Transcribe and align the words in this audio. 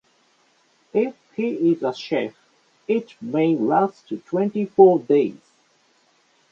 If 0.93 1.15
he 1.35 1.71
is 1.73 1.83
a 1.83 1.93
chief, 1.93 2.35
it 2.87 3.13
may 3.21 3.55
last 3.55 4.11
twenty-four 4.25 4.97
days. 5.01 5.37